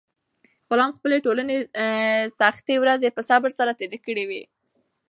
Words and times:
غلام 0.69 0.91
خپلې 0.97 1.17
ټولې 1.25 1.43
سختې 2.39 2.75
ورځې 2.83 3.09
په 3.15 3.21
صبر 3.29 3.49
سره 3.59 3.71
تېرې 3.79 3.99
کړې 4.05 4.23
وې. 4.29 4.43